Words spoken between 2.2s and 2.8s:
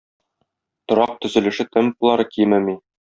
кимеми.